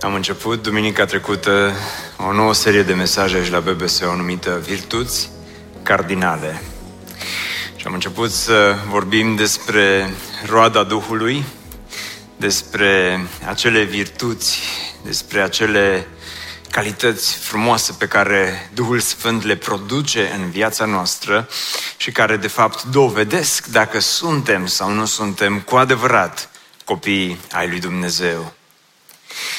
[0.00, 1.72] Am început duminica trecută
[2.16, 3.62] o nouă serie de mesaje aici la
[4.06, 5.30] o numită Virtuți
[5.82, 6.62] Cardinale.
[7.76, 10.14] Și am început să vorbim despre
[10.46, 11.44] roada Duhului,
[12.36, 14.60] despre acele virtuți,
[15.04, 16.06] despre acele
[16.70, 21.48] calități frumoase pe care Duhul Sfânt le produce în viața noastră
[21.96, 26.50] și care de fapt dovedesc dacă suntem sau nu suntem cu adevărat
[26.84, 28.57] copiii ai lui Dumnezeu.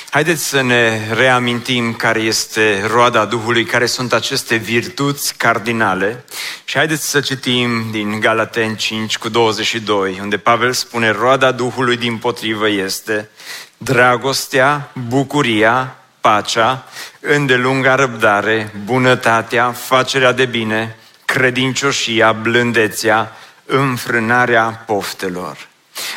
[0.09, 6.23] Haideți să ne reamintim care este roada Duhului, care sunt aceste virtuți cardinale
[6.65, 12.17] și haideți să citim din Galaten 5 cu 22, unde Pavel spune roada Duhului din
[12.17, 13.29] potrivă este
[13.77, 16.85] dragostea, bucuria, pacea,
[17.19, 23.35] îndelunga răbdare, bunătatea, facerea de bine, credincioșia, blândețea,
[23.65, 25.67] înfrânarea poftelor.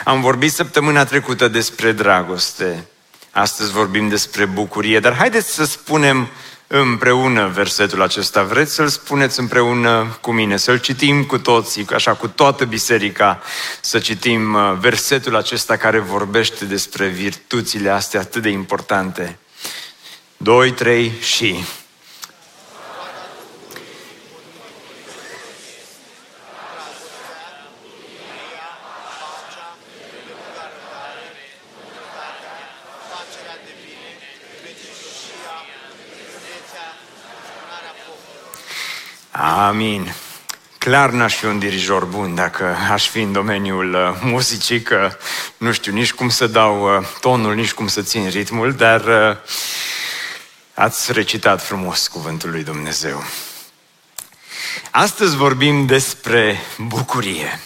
[0.05, 2.87] Am vorbit săptămâna trecută despre dragoste.
[3.33, 6.29] Astăzi vorbim despre bucurie, dar haideți să spunem
[6.67, 8.43] împreună versetul acesta.
[8.43, 13.43] Vreți să-l spuneți împreună cu mine, să-l citim cu toții, așa cu toată biserica,
[13.81, 19.39] să citim uh, versetul acesta care vorbește despre virtuțile astea atât de importante.
[20.37, 21.65] 2, 3 și...
[39.45, 40.15] Amin.
[40.79, 45.17] Clar n-aș fi un dirijor bun dacă aș fi în domeniul uh, muzicii, că
[45.57, 49.37] nu știu nici cum să dau uh, tonul, nici cum să țin ritmul, dar uh,
[50.75, 53.25] ați recitat frumos cuvântul lui Dumnezeu.
[54.91, 57.61] Astăzi vorbim despre bucurie.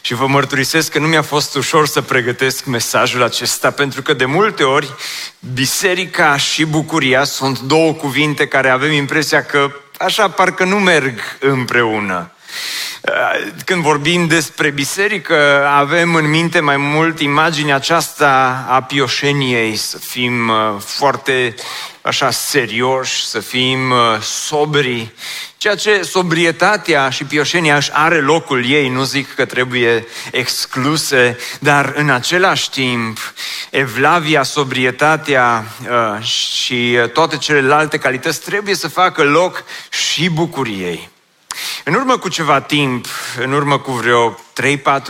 [0.00, 4.24] Și vă mărturisesc că nu mi-a fost ușor să pregătesc mesajul acesta, pentru că de
[4.24, 4.94] multe ori
[5.54, 12.30] biserica și bucuria sunt două cuvinte care avem impresia că așa parcă nu merg împreună.
[13.64, 20.48] Când vorbim despre biserică, avem în minte mai mult imaginea aceasta a pioșeniei, să fim
[20.48, 21.54] uh, foarte
[22.00, 25.12] așa serioși, să fim uh, sobri,
[25.56, 31.92] ceea ce sobrietatea și pioșenia își are locul ei, nu zic că trebuie excluse, dar
[31.96, 33.18] în același timp,
[33.70, 41.11] evlavia, sobrietatea uh, și toate celelalte calități trebuie să facă loc și bucuriei.
[41.84, 43.06] În urmă cu ceva timp,
[43.38, 44.34] în urmă cu vreo 3-4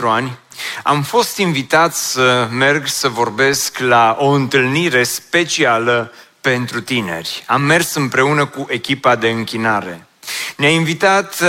[0.03, 0.37] ani,
[0.83, 6.11] am fost invitat să merg să vorbesc la o întâlnire specială
[6.41, 7.43] pentru tineri.
[7.47, 10.07] Am mers împreună cu echipa de închinare.
[10.55, 11.47] Ne-a invitat uh,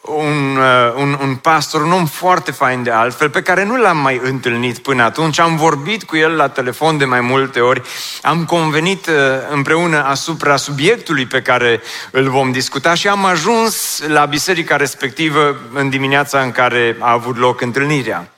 [0.00, 3.96] un, uh, un, un pastor, un om foarte fain de altfel, pe care nu l-am
[3.96, 5.38] mai întâlnit până atunci.
[5.38, 7.82] Am vorbit cu el la telefon de mai multe ori,
[8.22, 9.14] am convenit uh,
[9.50, 11.80] împreună asupra subiectului pe care
[12.10, 17.36] îl vom discuta și am ajuns la biserica respectivă în dimineața în care a avut
[17.36, 18.30] loc întâlnirea.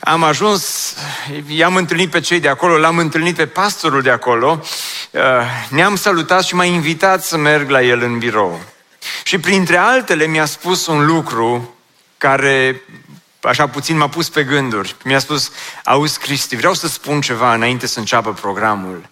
[0.00, 0.94] Am ajuns,
[1.46, 4.60] i-am întâlnit pe cei de acolo, l-am întâlnit pe pastorul de acolo,
[5.10, 5.20] uh,
[5.68, 8.60] ne-am salutat și m-a invitat să merg la el în birou.
[9.22, 11.76] Și printre altele mi-a spus un lucru
[12.18, 12.82] care
[13.40, 14.96] așa puțin m-a pus pe gânduri.
[15.04, 15.50] Mi-a spus,
[15.84, 19.08] auzi Cristi, vreau să spun ceva înainte să înceapă programul.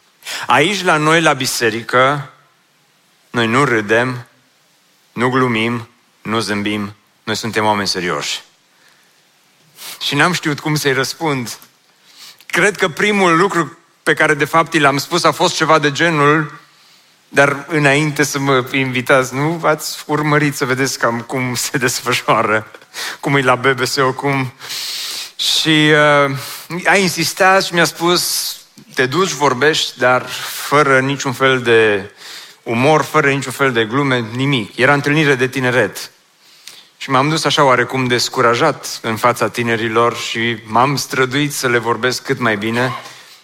[0.47, 2.31] Aici la noi la biserică,
[3.31, 4.27] noi nu râdem,
[5.12, 5.89] nu glumim,
[6.23, 8.43] nu zâmbim, noi suntem oameni serioși.
[10.01, 11.59] Și n-am știut cum să-i răspund.
[12.47, 16.60] Cred că primul lucru pe care de fapt l-am spus a fost ceva de genul,
[17.36, 22.71] dar înainte să mă invitați, nu ați urmărit să vedeți cam cum se desfășoară,
[23.21, 24.53] cum e la BBSO, cum...
[25.36, 25.91] Și
[26.28, 28.54] uh, a insistat și mi-a spus,
[28.94, 30.27] te duci, vorbești, dar
[30.68, 32.10] fără niciun fel de
[32.62, 34.77] umor, fără niciun fel de glume, nimic.
[34.77, 36.10] Era întâlnire de tineret.
[36.97, 42.22] Și m-am dus așa oarecum descurajat în fața tinerilor și m-am străduit să le vorbesc
[42.22, 42.92] cât mai bine,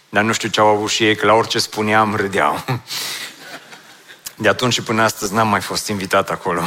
[0.08, 2.64] dar nu știu ce au avut și ei, că la orice spuneam râdeau.
[4.36, 6.62] De atunci și până astăzi n-am mai fost invitat acolo.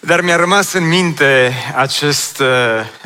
[0.00, 2.46] Dar mi-a rămas în minte acest, uh,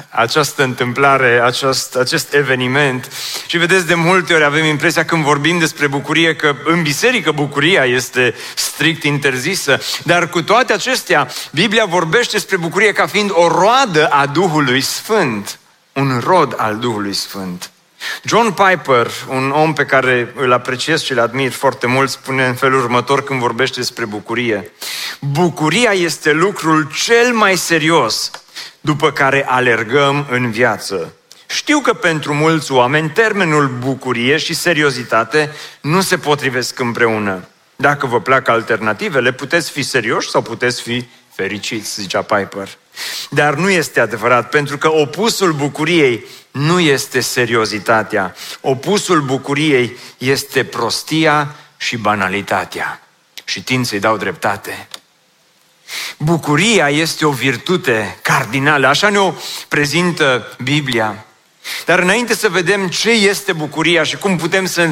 [0.08, 3.12] această întâmplare, acest, acest eveniment
[3.46, 7.84] și vedeți, de multe ori avem impresia când vorbim despre bucurie că în biserică bucuria
[7.84, 14.06] este strict interzisă, dar cu toate acestea, Biblia vorbește despre bucurie ca fiind o roadă
[14.06, 15.58] a Duhului Sfânt,
[15.92, 17.71] un rod al Duhului Sfânt.
[18.24, 22.54] John Piper, un om pe care îl apreciez și îl admir foarte mult, spune în
[22.54, 24.70] felul următor când vorbește despre bucurie.
[25.20, 28.30] Bucuria este lucrul cel mai serios
[28.80, 31.14] după care alergăm în viață.
[31.46, 35.50] Știu că pentru mulți oameni termenul bucurie și seriozitate
[35.80, 37.46] nu se potrivesc împreună.
[37.76, 41.04] Dacă vă plac alternativele, puteți fi serioși sau puteți fi
[41.34, 42.68] fericiți, zicea Piper.
[43.30, 48.34] Dar nu este adevărat, pentru că opusul bucuriei nu este seriozitatea.
[48.60, 53.02] Opusul bucuriei este prostia și banalitatea.
[53.44, 54.88] Și tind să-i dau dreptate.
[56.18, 59.32] Bucuria este o virtute cardinală, așa ne-o
[59.68, 61.24] prezintă Biblia.
[61.84, 64.88] Dar înainte să vedem ce este bucuria și cum putem să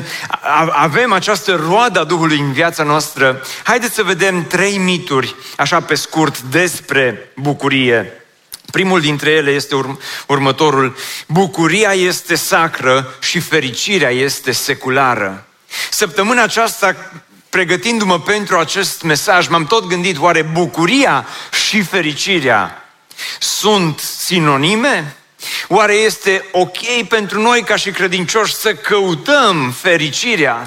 [0.71, 5.95] avem această roadă a Duhului în viața noastră, haideți să vedem trei mituri, așa pe
[5.95, 8.13] scurt, despre bucurie.
[8.71, 10.97] Primul dintre ele este urm- următorul.
[11.27, 15.47] Bucuria este sacră și fericirea este seculară.
[15.91, 17.11] Săptămâna aceasta,
[17.49, 21.27] pregătindu-mă pentru acest mesaj, m-am tot gândit, oare bucuria
[21.69, 22.85] și fericirea
[23.39, 25.17] sunt sinonime?
[25.69, 30.63] Oare este ok pentru noi ca și credincioși să căutăm fericirea?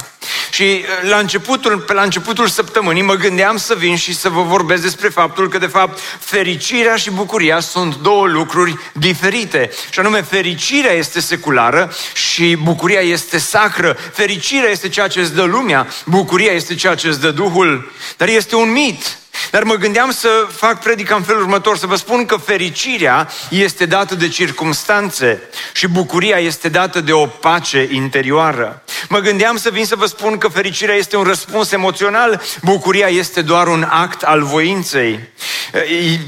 [0.49, 4.41] Și uh, la începutul, pe la începutul săptămânii mă gândeam să vin și să vă
[4.41, 9.69] vorbesc despre faptul că, de fapt, fericirea și bucuria sunt două lucruri diferite.
[9.89, 13.97] Și anume, fericirea este seculară și bucuria este sacră.
[14.13, 17.91] Fericirea este ceea ce îți dă lumea, bucuria este ceea ce îți dă Duhul.
[18.17, 19.17] Dar este un mit.
[19.51, 23.85] Dar mă gândeam să fac predica în felul următor, să vă spun că fericirea este
[23.85, 25.41] dată de circumstanțe
[25.73, 28.83] și bucuria este dată de o pace interioară.
[29.09, 33.41] Mă gândeam să vin să vă spun că fericirea este un răspuns emoțional, bucuria este
[33.41, 35.19] doar un act al voinței.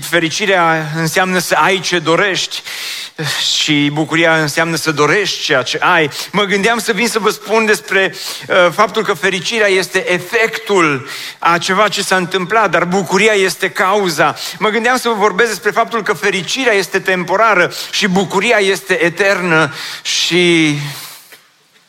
[0.10, 2.64] Fericirea înseamnă să ai ce dorești
[3.62, 6.10] și bucuria înseamnă să dorești ceea ce ai.
[6.32, 8.16] Mă gândeam să vin să vă spun despre
[8.48, 11.08] uh, faptul că fericirea este efectul
[11.40, 14.36] a ceva ce s-a întâmplat, dar bucuria este cauza.
[14.60, 19.74] Mă gândeam să vă vorbesc despre faptul că fericirea este temporară și bucuria este eternă
[20.02, 20.78] și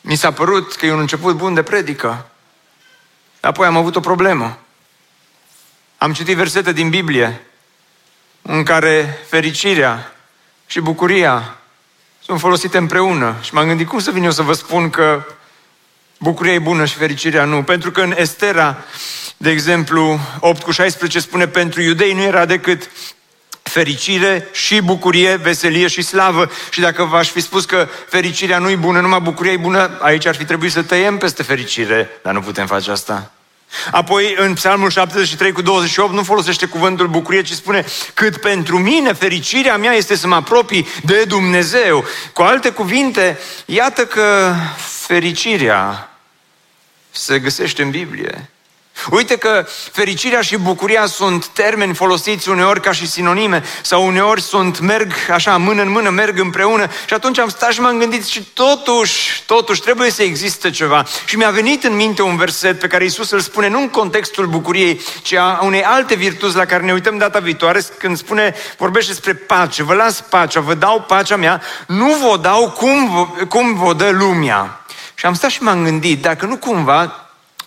[0.01, 2.31] mi s-a părut că e un început bun de predică.
[3.41, 4.59] Apoi am avut o problemă.
[5.99, 7.41] Am citit versete din Biblie
[8.43, 10.13] în care fericirea
[10.67, 11.57] și bucuria
[12.23, 13.37] sunt folosite împreună.
[13.41, 15.25] Și m-am gândit, cum să vin eu să vă spun că
[16.19, 17.63] bucuria e bună și fericirea nu?
[17.63, 18.77] Pentru că în Estera,
[19.37, 22.91] de exemplu, 8 cu 16 spune, pentru iudei nu era decât
[23.63, 26.51] fericire și bucurie, veselie și slavă.
[26.71, 30.27] Și dacă v-aș fi spus că fericirea nu e bună, numai bucuria e bună, aici
[30.27, 33.31] ar fi trebuit să tăiem peste fericire, dar nu putem face asta.
[33.91, 37.85] Apoi, în Psalmul 73 cu 28, nu folosește cuvântul bucurie, ci spune
[38.15, 42.05] cât pentru mine fericirea mea este să mă apropii de Dumnezeu.
[42.33, 44.55] Cu alte cuvinte, iată că
[45.07, 46.11] fericirea
[47.11, 48.51] se găsește în Biblie.
[49.11, 54.81] Uite că fericirea și bucuria sunt termeni folosiți uneori ca și sinonime sau uneori sunt,
[54.81, 58.43] merg așa, mână în mână, merg împreună și atunci am stat și m-am gândit și
[58.43, 61.05] totuși, totuși trebuie să existe ceva.
[61.25, 64.47] Și mi-a venit în minte un verset pe care Isus îl spune nu în contextul
[64.47, 69.11] bucuriei, ci a unei alte virtuți la care ne uităm data viitoare când spune, vorbește
[69.11, 73.93] despre pace, vă las pacea, vă dau pacea mea, nu vă dau cum, cum vă
[73.93, 74.85] dă lumea.
[75.15, 77.26] Și am stat și m-am gândit, dacă nu cumva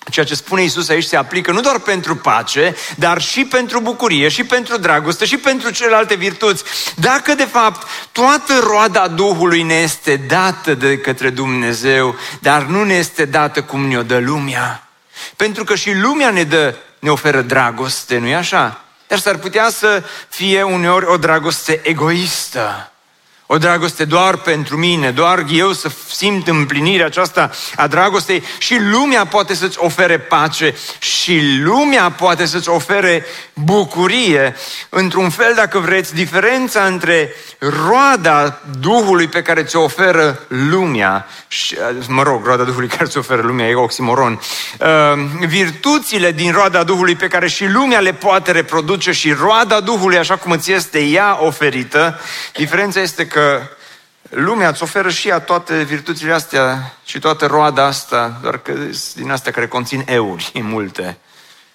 [0.09, 4.29] Ceea ce spune Isus aici se aplică nu doar pentru pace, dar și pentru bucurie,
[4.29, 6.63] și pentru dragoste, și pentru celelalte virtuți.
[6.95, 12.93] Dacă, de fapt, toată roada Duhului ne este dată de către Dumnezeu, dar nu ne
[12.93, 14.87] este dată cum ne-o dă lumea.
[15.35, 18.83] Pentru că și lumea ne dă, ne oferă dragoste, nu-i așa?
[19.07, 22.91] Dar s-ar putea să fie uneori o dragoste egoistă
[23.51, 29.25] o dragoste doar pentru mine, doar eu să simt împlinirea aceasta a dragostei și lumea
[29.25, 34.55] poate să-ți ofere pace și lumea poate să-ți ofere bucurie.
[34.89, 37.35] Într-un fel, dacă vreți, diferența între
[37.87, 41.77] roada Duhului pe care ți-o oferă lumea, și,
[42.07, 44.41] mă rog, roada Duhului care ți-o oferă lumea, e oximoron,
[44.79, 44.87] uh,
[45.47, 50.35] virtuțile din roada Duhului pe care și lumea le poate reproduce și roada Duhului așa
[50.35, 52.19] cum îți este ea oferită,
[52.53, 53.67] diferența este că că
[54.29, 58.73] lumea îți oferă și ea toate virtuțile astea și toată roada asta, doar că
[59.15, 61.17] din astea care conțin euri multe.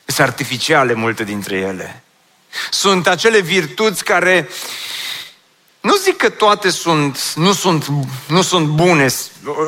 [0.04, 2.02] Sunt artificiale multe dintre ele.
[2.70, 4.48] Sunt acele virtuți care
[5.80, 7.86] nu zic că toate sunt, nu, sunt,
[8.26, 9.06] nu sunt bune,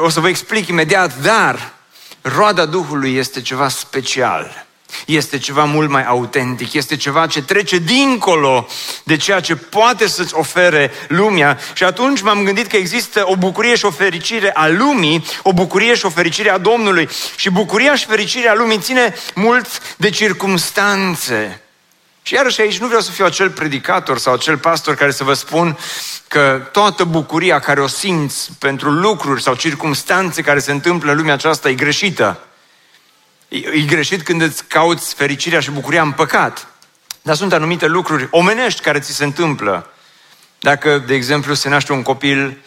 [0.03, 1.73] o să vă explic imediat, dar
[2.21, 4.66] roada Duhului este ceva special
[5.07, 8.67] este ceva mult mai autentic, este ceva ce trece dincolo
[9.03, 11.59] de ceea ce poate să-ți ofere lumea.
[11.75, 15.95] Și atunci m-am gândit că există o bucurie și o fericire a lumii, o bucurie
[15.95, 17.09] și o fericire a Domnului.
[17.37, 21.61] Și bucuria și fericirea lumii ține mult de circumstanțe.
[22.23, 25.33] Și iarăși aici nu vreau să fiu acel predicator sau acel pastor care să vă
[25.33, 25.79] spun
[26.29, 31.35] că toată bucuria care o simți pentru lucruri sau circumstanțe care se întâmplă în lumea
[31.35, 32.41] aceasta e greșită.
[33.49, 36.69] E greșit când îți cauți fericirea și bucuria în păcat.
[37.23, 39.91] Dar sunt anumite lucruri omenești care ți se întâmplă.
[40.59, 42.59] Dacă, de exemplu, se naște un copil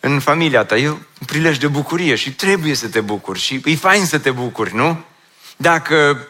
[0.00, 3.74] în familia ta, e un prilej de bucurie și trebuie să te bucuri și e
[3.74, 5.04] fain să te bucuri, nu?
[5.56, 6.28] Dacă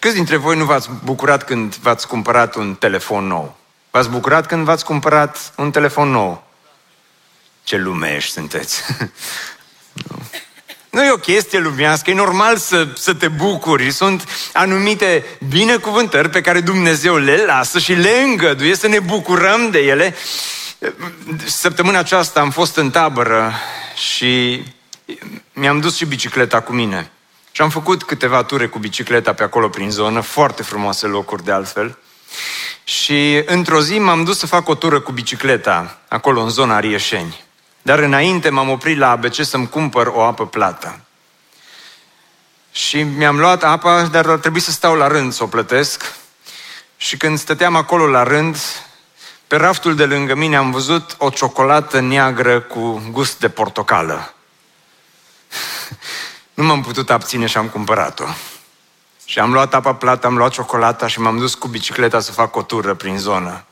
[0.00, 3.56] Câți dintre voi nu v-ați bucurat când v-ați cumpărat un telefon nou?
[3.90, 6.46] V-ați bucurat când v-ați cumpărat un telefon nou?
[7.62, 8.82] Ce lumești sunteți!
[10.90, 13.90] Nu e o chestie lumească, e normal să, să te bucuri.
[13.90, 19.78] Sunt anumite binecuvântări pe care Dumnezeu le lasă și le îngăduie să ne bucurăm de
[19.78, 20.14] ele.
[21.44, 23.52] Săptămâna aceasta am fost în tabără
[23.94, 24.62] și
[25.52, 27.10] mi-am dus și bicicleta cu mine.
[27.52, 31.52] Și am făcut câteva ture cu bicicleta pe acolo prin zonă, foarte frumoase locuri de
[31.52, 31.98] altfel.
[32.84, 37.44] Și într-o zi m-am dus să fac o tură cu bicicleta, acolo în zona Rieșeni.
[37.82, 41.00] Dar înainte m-am oprit la ABC să-mi cumpăr o apă plată.
[42.72, 46.14] Și mi-am luat apa, dar ar trebui să stau la rând să o plătesc.
[46.96, 48.56] Și când stăteam acolo la rând,
[49.46, 54.34] pe raftul de lângă mine am văzut o ciocolată neagră cu gust de portocală.
[56.54, 58.24] nu m-am putut abține și am cumpărat-o.
[59.24, 62.56] Și am luat apa plată, am luat ciocolata și m-am dus cu bicicleta să fac
[62.56, 63.64] o tură prin zonă.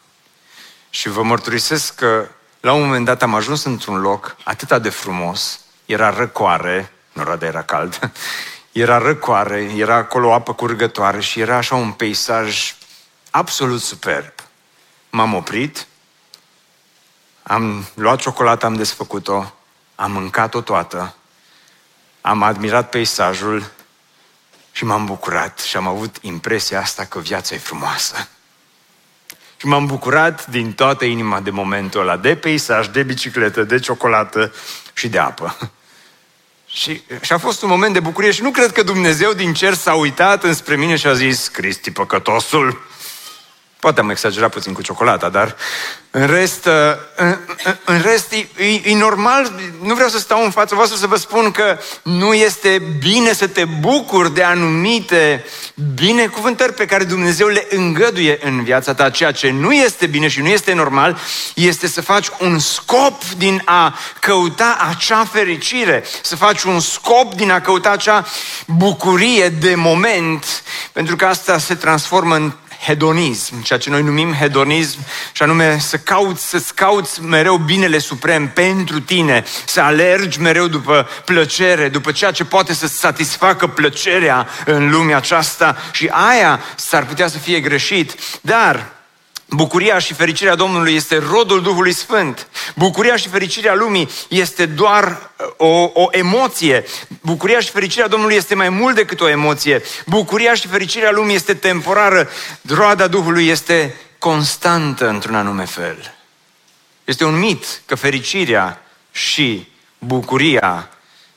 [0.91, 2.29] Și vă mărturisesc că
[2.61, 7.47] la un moment dat am ajuns într-un loc atât de frumos, era răcoare, nu de
[7.47, 8.13] era cald,
[8.73, 12.75] era răcoare, era acolo apă curgătoare și era așa un peisaj
[13.31, 14.33] absolut superb.
[15.11, 15.87] M-am oprit,
[17.43, 19.53] am luat ciocolata, am desfăcut-o,
[19.95, 21.15] am mâncat-o toată,
[22.21, 23.71] am admirat peisajul
[24.73, 28.29] și m-am bucurat și am avut impresia asta că viața e frumoasă.
[29.61, 34.53] Și m-am bucurat din toată inima de momentul ăla, de peisaj, de bicicletă, de ciocolată
[34.93, 35.57] și de apă.
[36.67, 39.75] Și, și a fost un moment de bucurie și nu cred că Dumnezeu din cer
[39.75, 42.87] s-a uitat înspre mine și a zis, Cristi păcătosul,
[43.81, 45.57] Poate am exagerat puțin cu ciocolata, dar
[46.11, 46.73] în rest, uh,
[47.17, 47.37] în,
[47.85, 51.17] în rest e, e, e normal, nu vreau să stau în fața voastră să vă
[51.17, 55.45] spun că nu este bine să te bucuri de anumite
[55.95, 59.11] binecuvântări pe care Dumnezeu le îngăduie în viața ta.
[59.11, 61.19] Ceea ce nu este bine și nu este normal
[61.55, 67.51] este să faci un scop din a căuta acea fericire, să faci un scop din
[67.51, 68.27] a căuta acea
[68.67, 70.63] bucurie de moment,
[70.93, 74.99] pentru că asta se transformă în hedonism, ceea ce noi numim hedonism,
[75.33, 81.09] și anume să cauți, să-ți cauți mereu binele suprem pentru tine, să alergi mereu după
[81.25, 87.29] plăcere, după ceea ce poate să satisfacă plăcerea în lumea aceasta și aia s-ar putea
[87.29, 88.97] să fie greșit, dar
[89.51, 92.47] Bucuria și fericirea Domnului este rodul Duhului Sfânt.
[92.75, 96.85] Bucuria și fericirea lumii este doar uh, o, o emoție.
[97.23, 99.83] Bucuria și fericirea Domnului este mai mult decât o emoție.
[100.07, 102.29] Bucuria și fericirea lumii este temporară.
[102.69, 106.15] Roada Duhului este constantă într-un anume fel.
[107.05, 110.89] Este un mit că fericirea și bucuria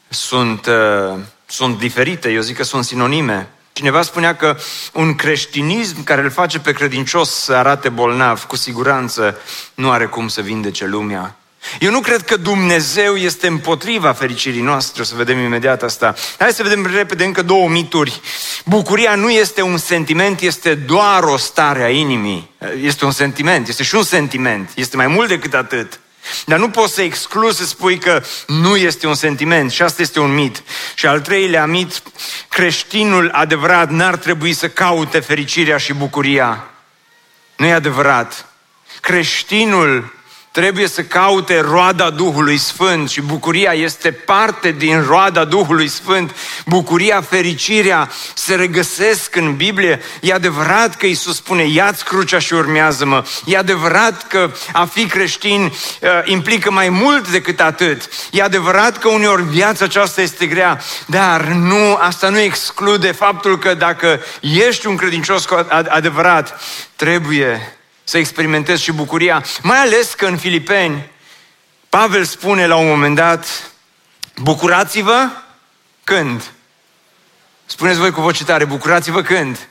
[0.10, 2.32] sunt, uh, sunt diferite.
[2.32, 3.50] Eu zic că sunt sinonime.
[3.74, 4.58] Cineva spunea că
[4.94, 9.38] un creștinism care îl face pe credincios să arate bolnav, cu siguranță
[9.74, 11.36] nu are cum să vindece lumea.
[11.80, 16.16] Eu nu cred că Dumnezeu este împotriva fericirii noastre, o să vedem imediat asta.
[16.40, 18.22] Hai să vedem repede încă două mituri.
[18.66, 22.52] Bucuria nu este un sentiment, este doar o stare a inimii.
[22.82, 26.00] Este un sentiment, este și un sentiment, este mai mult decât atât.
[26.46, 30.20] Dar nu poți să exclui să spui că nu este un sentiment și asta este
[30.20, 30.64] un mit.
[30.96, 32.02] Și al treilea mit,
[32.50, 36.70] creștinul adevărat n-ar trebui să caute fericirea și bucuria.
[37.56, 38.46] Nu e adevărat.
[39.02, 40.14] Creștinul
[40.52, 46.36] trebuie să caute roada Duhului Sfânt și bucuria este parte din roada Duhului Sfânt.
[46.66, 50.02] Bucuria, fericirea se regăsesc în Biblie.
[50.22, 53.24] E adevărat că Iisus spune, ia-ți crucea și urmează-mă.
[53.46, 58.10] E adevărat că a fi creștin uh, implică mai mult decât atât.
[58.32, 63.74] E adevărat că uneori viața aceasta este grea, dar nu, asta nu exclude faptul că
[63.74, 66.62] dacă ești un credincios cu adevărat,
[66.96, 67.76] trebuie
[68.12, 71.10] să experimentezi și bucuria, mai ales că în Filipeni,
[71.90, 73.72] Pavel spune la un moment dat,
[74.36, 75.28] bucurați-vă
[76.04, 76.52] când?
[77.66, 79.68] Spuneți voi cu voce tare, bucurați-vă când?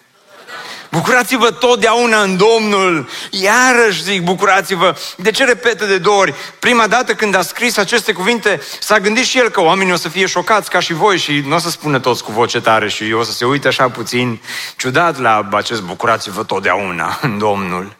[0.90, 3.08] Bucurați-vă totdeauna în Domnul.
[3.30, 4.96] Iarăși zic, bucurați-vă.
[5.16, 6.34] De ce repetă de două ori?
[6.58, 10.08] Prima dată când a scris aceste cuvinte, s-a gândit și el că oamenii o să
[10.08, 13.12] fie șocați ca și voi și nu o să spună toți cu voce tare și
[13.12, 14.40] o să se uite așa puțin
[14.76, 17.98] ciudat la acest bucurați-vă totdeauna în Domnul.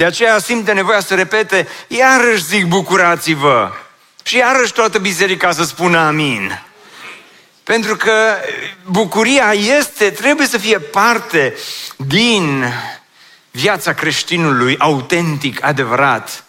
[0.00, 3.70] De aceea simte nevoia să repete, iarăși zic bucurați-vă.
[4.22, 6.62] Și iarăși toată biserica să spună amin.
[7.64, 8.12] Pentru că
[8.84, 11.54] bucuria este, trebuie să fie parte
[11.96, 12.64] din
[13.50, 16.44] viața creștinului autentic, adevărat.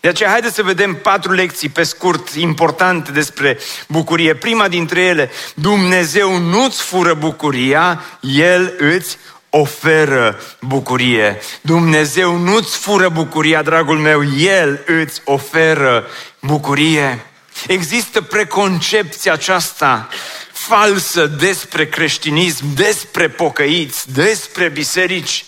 [0.00, 3.58] De aceea, haideți să vedem patru lecții pe scurt importante despre
[3.88, 4.34] bucurie.
[4.34, 9.18] Prima dintre ele, Dumnezeu nu-ți fură bucuria, El îți
[9.58, 11.38] oferă bucurie.
[11.60, 16.06] Dumnezeu nu-ți fură bucuria, dragul meu, El îți oferă
[16.40, 17.26] bucurie.
[17.66, 20.08] Există preconcepția aceasta
[20.52, 25.44] falsă despre creștinism, despre pocăiți, despre biserici,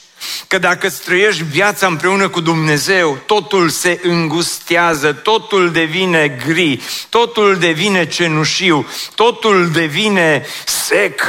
[0.47, 7.57] că dacă îți trăiești viața împreună cu Dumnezeu, totul se îngustează, totul devine gri, totul
[7.59, 11.21] devine cenușiu, totul devine sec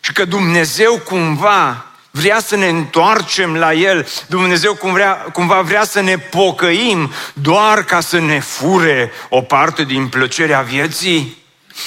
[0.00, 5.84] și că Dumnezeu cumva vrea să ne întoarcem la El, Dumnezeu cum vrea, cumva vrea
[5.84, 11.36] să ne pocăim doar ca să ne fure o parte din plăcerea vieții,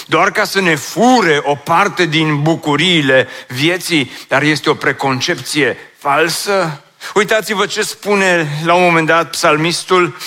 [0.06, 6.82] doar ca să ne fure o parte din bucuriile vieții, dar este o preconcepție falsă.
[7.14, 10.18] Uitați-vă ce spune la un moment dat psalmistul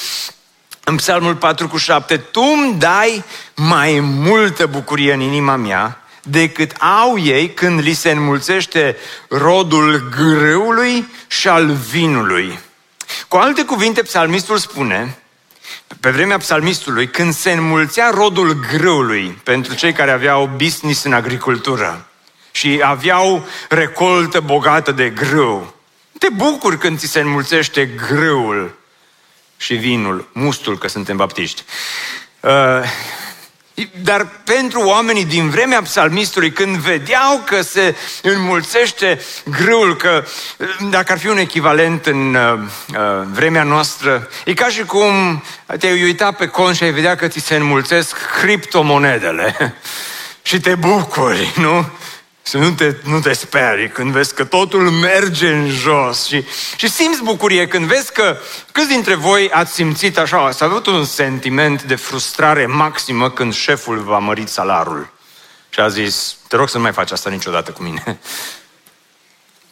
[0.85, 2.17] în psalmul 4 cu 7.
[2.17, 3.25] Tu îmi dai
[3.55, 8.97] mai multă bucurie în inima mea decât au ei când li se înmulțește
[9.29, 12.59] rodul grâului și al vinului.
[13.29, 15.19] Cu alte cuvinte, psalmistul spune,
[16.01, 22.09] pe vremea psalmistului, când se înmulțea rodul grâului pentru cei care aveau business în agricultură
[22.51, 25.75] și aveau recoltă bogată de grâu,
[26.19, 28.79] te bucuri când ți se înmulțește grâul
[29.57, 31.63] și vinul, mustul, că suntem baptiști.
[32.41, 32.51] Uh,
[34.03, 40.25] dar pentru oamenii din vremea psalmistului, când vedeau că se înmulțește grâul, că
[40.91, 42.59] dacă ar fi un echivalent în uh,
[42.89, 45.43] uh, vremea noastră, e ca și cum
[45.79, 49.75] te-ai uita pe cont și ai vedea că ți se înmulțesc criptomonedele
[50.43, 51.91] și te bucuri, nu?
[52.47, 56.45] Să nu te, nu te sperii când vezi că totul merge în jos și,
[56.77, 58.37] și simți bucurie când vezi că
[58.73, 63.99] câți dintre voi ați simțit așa, ați avut un sentiment de frustrare maximă când șeful
[63.99, 65.13] v-a mărit salarul
[65.69, 68.19] și a zis, te rog să nu mai faci asta niciodată cu mine.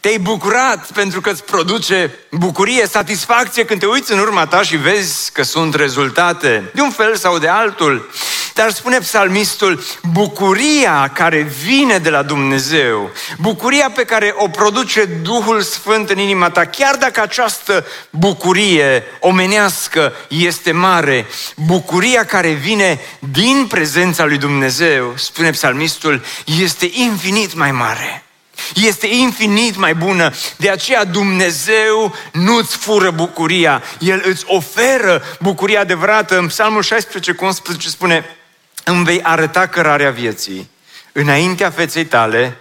[0.01, 4.77] Te-ai bucurat pentru că îți produce bucurie, satisfacție când te uiți în urma ta și
[4.77, 8.11] vezi că sunt rezultate, de un fel sau de altul.
[8.55, 15.61] Dar spune psalmistul, bucuria care vine de la Dumnezeu, bucuria pe care o produce Duhul
[15.61, 23.67] Sfânt în inima ta, chiar dacă această bucurie omenească este mare, bucuria care vine din
[23.69, 28.25] prezența lui Dumnezeu, spune psalmistul, este infinit mai mare
[28.75, 30.33] este infinit mai bună.
[30.57, 36.39] De aceea Dumnezeu nu-ți fură bucuria, El îți oferă bucuria adevărată.
[36.39, 38.25] În Psalmul 16 cu 11 spune,
[38.85, 40.71] îmi vei arăta cărarea vieții.
[41.13, 42.57] Înaintea feței tale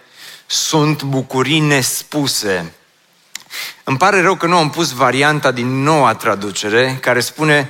[0.45, 2.73] sunt bucurii nespuse.
[3.84, 7.69] Îmi pare rău că nu am pus varianta din noua traducere, care spune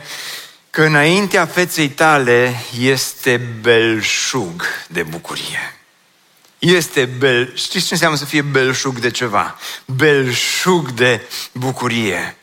[0.70, 5.76] că înaintea feței tale este belșug de bucurie.
[6.60, 7.56] Este bel...
[7.56, 9.60] Știți ce înseamnă să fie belșug de ceva?
[9.86, 12.36] Belșug de bucurie.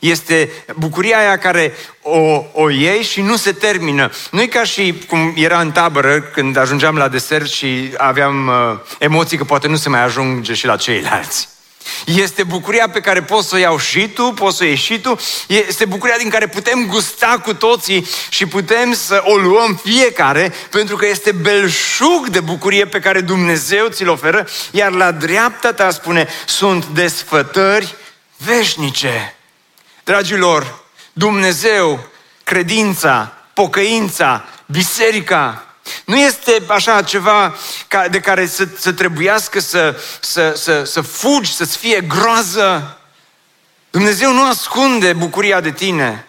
[0.00, 4.10] Este bucuria aia care o, o iei și nu se termină.
[4.30, 8.78] Nu e ca și cum era în tabără când ajungeam la desert și aveam uh,
[8.98, 11.48] emoții că poate nu se mai ajunge și la ceilalți.
[12.04, 15.00] Este bucuria pe care poți să o iau și tu, poți să o iei și
[15.00, 15.18] tu.
[15.46, 20.96] Este bucuria din care putem gusta cu toții și putem să o luăm fiecare, pentru
[20.96, 26.28] că este belșug de bucurie pe care Dumnezeu ți-l oferă, iar la dreapta ta spune,
[26.46, 27.94] sunt desfătări
[28.36, 29.33] veșnice.
[30.04, 32.06] Dragilor, Dumnezeu
[32.44, 35.64] credința, pocăința, biserica.
[36.04, 37.54] Nu este așa ceva
[38.10, 42.98] de care să, să trebuiască să, să, să, să fugi, să-ți fie groază.
[43.90, 46.26] Dumnezeu nu ascunde bucuria de tine.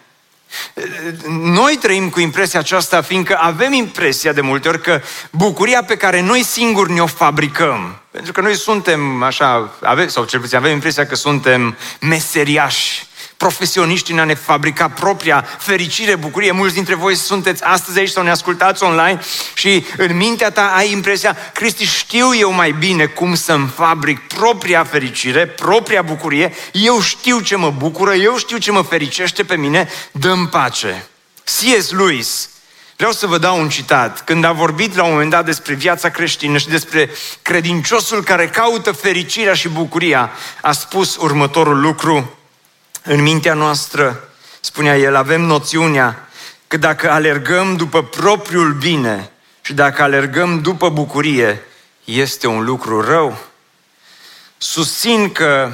[1.28, 6.20] Noi trăim cu impresia aceasta, fiindcă avem impresia de multe ori că bucuria pe care
[6.20, 9.74] noi singuri ne-o fabricăm, pentru că noi suntem așa,
[10.06, 13.06] sau cel puțin avem impresia că suntem meseriași,
[13.36, 16.52] profesioniști în a ne fabrica propria fericire, bucurie.
[16.52, 19.20] Mulți dintre voi sunteți astăzi aici sau ne ascultați online
[19.54, 24.84] și în mintea ta ai impresia, Cristi, știu eu mai bine cum să-mi fabric propria
[24.84, 29.88] fericire, propria bucurie, eu știu ce mă bucură, eu știu ce mă fericește pe mine,
[30.10, 31.06] dăm pace.
[31.44, 31.90] C.S.
[31.90, 32.48] Lewis,
[32.96, 34.24] Vreau să vă dau un citat.
[34.24, 37.10] Când a vorbit la un moment dat despre viața creștină și despre
[37.42, 42.35] credinciosul care caută fericirea și bucuria, a spus următorul lucru.
[43.08, 44.28] În mintea noastră,
[44.60, 46.28] spunea el, avem noțiunea
[46.66, 51.62] că dacă alergăm după propriul bine și dacă alergăm după bucurie,
[52.04, 53.38] este un lucru rău.
[54.56, 55.72] Susțin că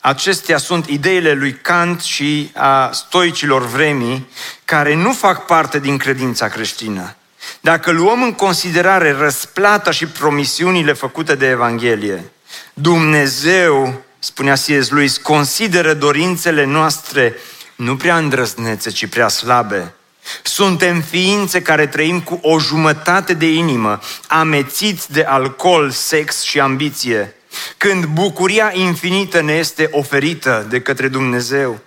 [0.00, 4.28] acestea sunt ideile lui Kant și a stoicilor vremii
[4.64, 7.16] care nu fac parte din credința creștină.
[7.60, 12.32] Dacă luăm în considerare răsplata și promisiunile făcute de Evanghelie,
[12.74, 14.88] Dumnezeu spunea C.S.
[14.90, 17.36] Lewis, consideră dorințele noastre
[17.76, 19.94] nu prea îndrăznețe, ci prea slabe.
[20.42, 27.34] Suntem ființe care trăim cu o jumătate de inimă, amețiți de alcool, sex și ambiție,
[27.76, 31.78] când bucuria infinită ne este oferită de către Dumnezeu.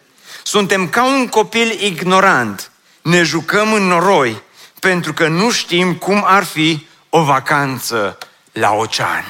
[0.43, 4.41] Suntem ca un copil ignorant, ne jucăm în noroi,
[4.79, 8.17] pentru că nu știm cum ar fi o vacanță
[8.51, 9.25] la ocean.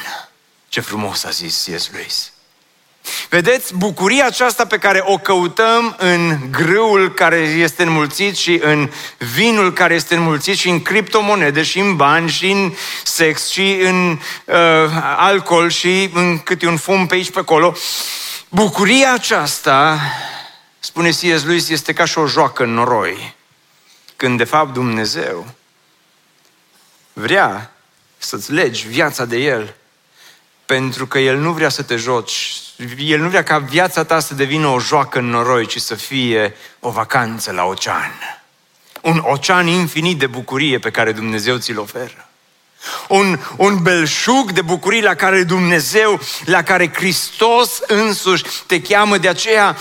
[0.67, 1.89] Ce frumos a zis C.S.
[1.91, 2.30] Lewis.
[3.29, 9.73] Vedeți, bucuria aceasta pe care o căutăm în grâul care este înmulțit și în vinul
[9.73, 14.55] care este înmulțit și în criptomonede și în bani și în sex și în uh,
[15.17, 17.75] alcool și în câte un fum pe aici pe acolo,
[18.49, 19.99] bucuria aceasta,
[20.79, 21.43] spune C.S.
[21.43, 23.35] Lewis, este ca și o joacă în noroi.
[24.15, 25.47] Când de fapt Dumnezeu
[27.13, 27.73] vrea
[28.17, 29.75] să-ți legi viața de El
[30.65, 32.53] pentru că El nu vrea să te joci
[32.97, 36.55] el nu vrea ca viața ta să devină o joacă în noroi, ci să fie
[36.79, 38.11] o vacanță la ocean.
[39.01, 42.29] Un ocean infinit de bucurie pe care Dumnezeu ți-l oferă.
[43.07, 49.17] Un, un belșug de bucurii la care Dumnezeu, la care Hristos însuși te cheamă.
[49.17, 49.77] De aceea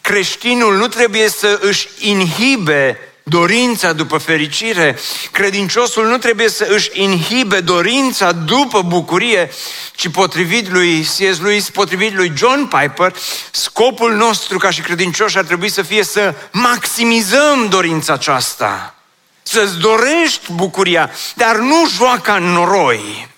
[0.00, 4.98] creștinul nu trebuie să își inhibe dorința după fericire.
[5.30, 9.50] Credinciosul nu trebuie să își inhibe dorința după bucurie,
[9.94, 11.40] ci potrivit lui C.S.
[11.40, 13.14] Lewis, potrivit lui John Piper,
[13.50, 18.94] scopul nostru ca și credincioși ar trebui să fie să maximizăm dorința aceasta.
[19.42, 23.30] Să-ți dorești bucuria, dar nu joaca în noroi.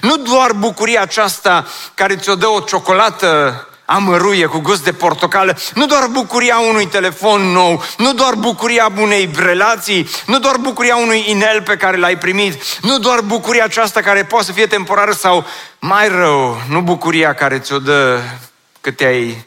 [0.00, 5.86] Nu doar bucuria aceasta care ți-o dă o ciocolată amăruie cu gust de portocală, nu
[5.86, 11.62] doar bucuria unui telefon nou, nu doar bucuria unei relații, nu doar bucuria unui inel
[11.62, 15.46] pe care l-ai primit, nu doar bucuria aceasta care poate să fie temporară sau
[15.78, 18.20] mai rău, nu bucuria care ți-o dă
[18.80, 19.46] că te-ai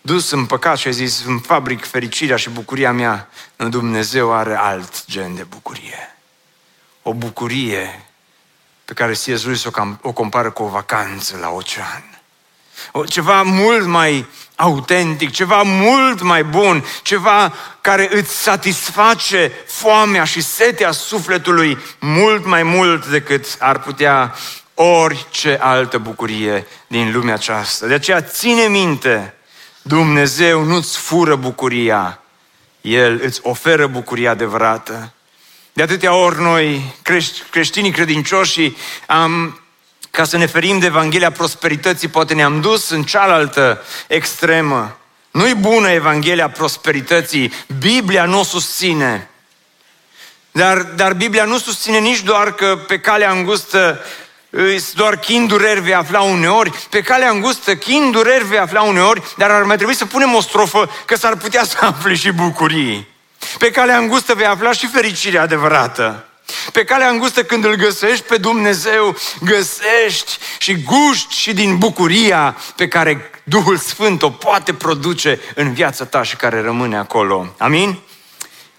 [0.00, 3.28] dus în păcat și ai zis, îmi fabric fericirea și bucuria mea.
[3.56, 6.16] În Dumnezeu are alt gen de bucurie.
[7.02, 8.06] O bucurie
[8.84, 9.44] pe care C.S.
[9.44, 9.70] Lewis o,
[10.02, 12.15] o compară cu o vacanță la ocean
[13.08, 20.90] ceva mult mai autentic, ceva mult mai bun, ceva care îți satisface foamea și setea
[20.90, 24.34] sufletului mult mai mult decât ar putea
[24.74, 27.86] orice altă bucurie din lumea aceasta.
[27.86, 29.34] De aceea ține minte,
[29.82, 32.20] Dumnezeu nu-ți fură bucuria,
[32.80, 35.12] El îți oferă bucuria adevărată.
[35.72, 36.94] De atâtea ori noi,
[37.50, 38.72] creștinii credincioși,
[39.06, 39.60] am
[40.16, 44.96] ca să ne ferim de Evanghelia prosperității, poate ne-am dus în cealaltă extremă.
[45.30, 49.30] Nu-i bună Evanghelia prosperității, Biblia nu o susține.
[50.50, 54.00] Dar, dar Biblia nu susține nici doar că pe calea îngustă
[54.94, 59.50] doar chin dureri vei afla uneori, pe calea îngustă chin dureri vei afla uneori, dar
[59.50, 63.08] ar mai trebui să punem o strofă că s-ar putea să afli și bucurii.
[63.58, 66.28] Pe calea îngustă vei afla și fericirea adevărată.
[66.72, 72.88] Pe calea îngustă când îl găsești pe Dumnezeu, găsești și guști și din bucuria pe
[72.88, 77.54] care Duhul Sfânt o poate produce în viața ta și care rămâne acolo.
[77.58, 77.98] Amin?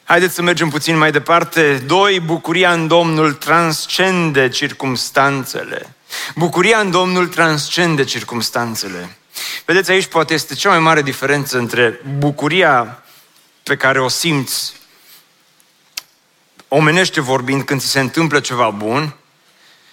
[0.03, 1.83] Haideți să mergem puțin mai departe.
[1.85, 5.95] Doi, bucuria în Domnul transcende circumstanțele.
[6.35, 9.17] Bucuria în Domnul transcende circumstanțele.
[9.65, 13.03] Vedeți, aici poate este cea mai mare diferență între bucuria
[13.63, 14.73] pe care o simți
[16.67, 19.15] omenește vorbind când ți se întâmplă ceva bun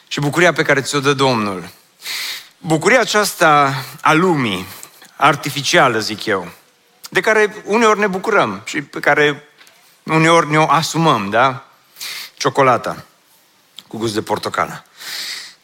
[0.08, 1.68] și bucuria pe care ți-o dă Domnul.
[2.58, 4.66] Bucuria aceasta a lumii,
[5.16, 6.48] artificială, zic eu,
[7.10, 9.48] de care uneori ne bucurăm și pe care
[10.02, 11.68] uneori ne-o asumăm, da?
[12.36, 13.04] Ciocolata
[13.88, 14.84] cu gust de portocală.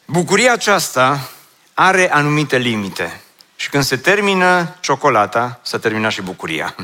[0.05, 1.29] Bucuria aceasta
[1.73, 3.21] are anumite limite.
[3.55, 6.75] Și când se termină ciocolata, s-a terminat și bucuria.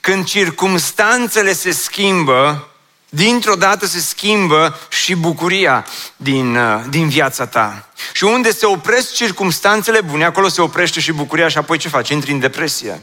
[0.00, 2.69] Când circumstanțele se schimbă,
[3.10, 7.88] dintr-o dată se schimbă și bucuria din, uh, din viața ta.
[8.12, 12.08] Și unde se opresc circumstanțele bune, acolo se oprește și bucuria și apoi ce faci?
[12.08, 13.00] Intri în depresie.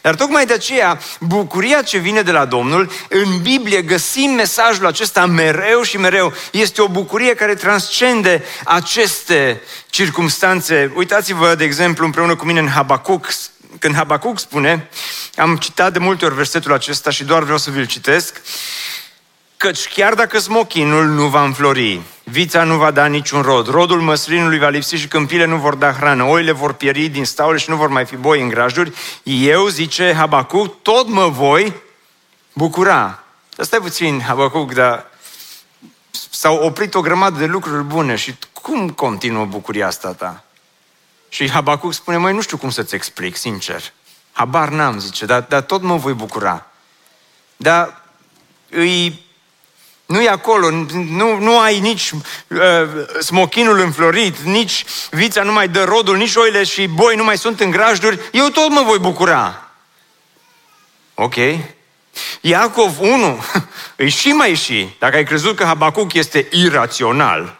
[0.00, 5.26] Dar tocmai de aceea, bucuria ce vine de la Domnul, în Biblie găsim mesajul acesta
[5.26, 6.32] mereu și mereu.
[6.50, 9.60] Este o bucurie care transcende aceste
[9.90, 10.92] circumstanțe.
[10.94, 13.28] Uitați-vă, de exemplu, împreună cu mine în Habacuc,
[13.78, 14.88] când Habacuc spune,
[15.36, 18.40] am citat de multe ori versetul acesta și doar vreau să vi-l citesc,
[19.62, 24.58] Căci chiar dacă smochinul nu va înflori, vița nu va da niciun rod, rodul măslinului
[24.58, 27.76] va lipsi și câmpile nu vor da hrană, oile vor pieri din staule și nu
[27.76, 31.74] vor mai fi boi în grajduri, eu, zice Habacuc, tot mă voi
[32.52, 33.22] bucura.
[33.56, 35.06] Dar stai puțin, Habacuc, dar
[36.30, 40.44] s-au oprit o grămadă de lucruri bune și cum continuă bucuria asta ta?
[41.28, 43.82] Și Habacuc spune, mai nu știu cum să-ți explic, sincer.
[44.32, 46.66] Habar n-am, zice, dar, dar tot mă voi bucura.
[47.56, 48.00] Dar
[48.70, 49.30] îi
[50.12, 52.60] nu e acolo, nu, nu ai nici uh,
[53.20, 57.60] smochinul înflorit, nici vița nu mai dă rodul, nici oile și boi nu mai sunt
[57.60, 59.70] în grajduri, eu tot mă voi bucura.
[61.14, 61.34] Ok?
[62.40, 63.44] Iacov 1,
[63.96, 67.58] îi și mai și, dacă ai crezut că Habacuc este irațional,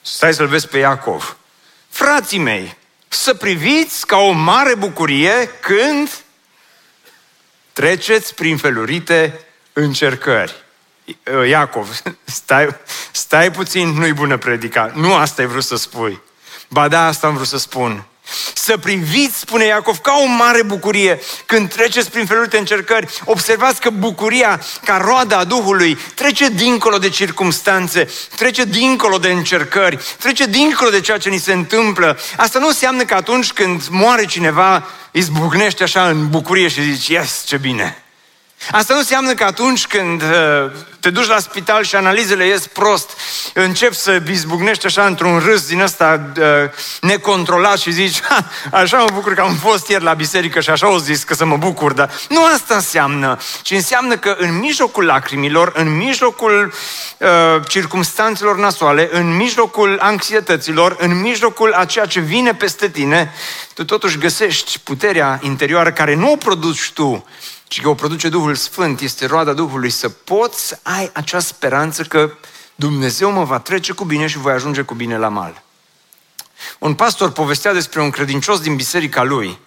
[0.00, 1.36] stai să-l vezi pe Iacov.
[1.88, 2.76] Frații mei,
[3.08, 6.10] să priviți ca o mare bucurie când
[7.72, 10.68] treceți prin felurite încercări.
[11.48, 12.68] Iacov, stai,
[13.10, 14.92] stai puțin, nu-i bună predica.
[14.94, 16.20] Nu asta ai vrut să spui.
[16.68, 18.04] Ba da, asta am vrut să spun.
[18.54, 23.20] Să priviți, spune Iacov, ca o mare bucurie când treceți prin felul de încercări.
[23.24, 29.98] Observați că bucuria, ca roada a Duhului, trece dincolo de circumstanțe, trece dincolo de încercări,
[30.18, 32.18] trece dincolo de ceea ce ni se întâmplă.
[32.36, 37.44] Asta nu înseamnă că atunci când moare cineva, izbucnește așa în bucurie și zici, yes,
[37.44, 38.04] ce bine.
[38.70, 40.70] Asta nu înseamnă că atunci când uh,
[41.00, 43.10] te duci la spital și analizele ies prost,
[43.54, 46.44] începi să izbucnești așa într-un râs din ăsta uh,
[47.00, 50.88] necontrolat și zici, ha, așa mă bucur că am fost ieri la biserică și așa
[50.88, 55.04] o zis că să mă bucur, dar nu asta înseamnă, ci înseamnă că în mijlocul
[55.04, 56.72] lacrimilor, în mijlocul
[57.18, 57.28] uh,
[57.68, 63.34] circumstanțelor nasoale, în mijlocul anxietăților, în mijlocul a ceea ce vine peste tine,
[63.74, 67.24] tu totuși găsești puterea interioară care nu o produci tu,
[67.70, 72.32] ci că o produce Duhul Sfânt, este roada Duhului, să poți ai acea speranță că
[72.74, 75.62] Dumnezeu mă va trece cu bine și voi ajunge cu bine la mal.
[76.78, 79.58] Un pastor povestea despre un credincios din biserica lui,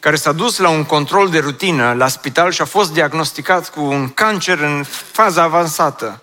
[0.00, 3.80] care s-a dus la un control de rutină la spital și a fost diagnosticat cu
[3.80, 6.22] un cancer în faza avansată.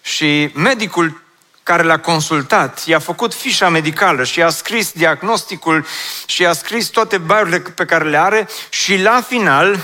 [0.00, 1.22] Și medicul
[1.64, 5.86] care l-a consultat, i-a făcut fișa medicală și a scris diagnosticul
[6.26, 9.78] și a scris toate baiurile pe care le are și la final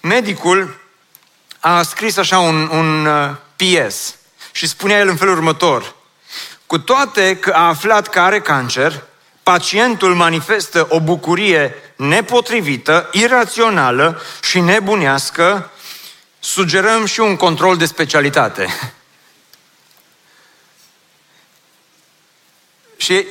[0.00, 0.80] medicul
[1.60, 4.14] a scris așa un, un uh, PS
[4.52, 5.94] și spunea el în felul următor.
[6.66, 9.02] Cu toate că a aflat că are cancer,
[9.42, 15.70] pacientul manifestă o bucurie nepotrivită, irațională și nebunească,
[16.38, 18.94] sugerăm și un control de specialitate.
[23.06, 23.26] Și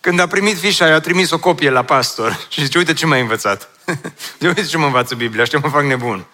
[0.00, 3.20] când a primit fișa, i-a trimis o copie la pastor și zice, uite ce m-ai
[3.20, 3.68] învățat.
[4.40, 6.26] uite ce mă învață Biblia, și mă fac nebun.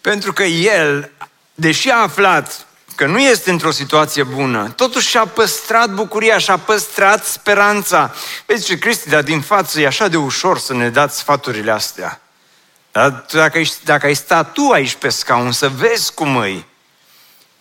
[0.00, 1.10] Pentru că el,
[1.54, 7.24] deși a aflat că nu este într-o situație bună, totuși și-a păstrat bucuria, și-a păstrat
[7.24, 8.14] speranța.
[8.46, 12.20] Vezi ce, Cristi, dar din față e așa de ușor să ne dați sfaturile astea.
[12.92, 16.66] Dar dacă ai, dacă ai sta tu aici pe scaun, să vezi cum îi,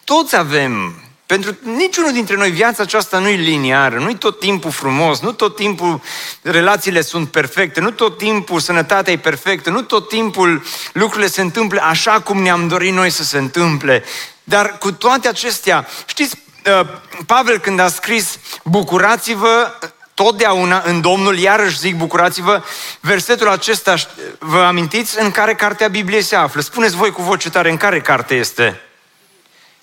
[0.04, 4.72] toți avem pentru niciunul dintre noi viața aceasta nu e liniară, nu e tot timpul
[4.72, 6.02] frumos, nu tot timpul
[6.42, 11.82] relațiile sunt perfecte, nu tot timpul sănătatea e perfectă, nu tot timpul lucrurile se întâmplă
[11.84, 14.04] așa cum ne-am dorit noi să se întâmple.
[14.44, 16.36] Dar cu toate acestea, știți,
[16.80, 16.88] uh,
[17.26, 19.80] Pavel când a scris bucurați-vă
[20.14, 22.64] totdeauna în Domnul, iarăși zic bucurați-vă,
[23.00, 23.96] versetul acesta,
[24.40, 26.62] vă amintiți în care cartea Bibliei se află?
[26.62, 28.82] Spuneți voi cu voce tare în care carte este?